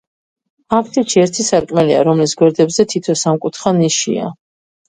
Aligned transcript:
აფსიდში 0.77 1.19
ერთი 1.25 1.45
სარკმელია, 1.49 1.99
რომლის 2.09 2.35
გვერდებზე 2.41 2.89
თითო 2.95 3.17
სამკუთხა 3.25 3.75
ნიშია. 3.83 4.35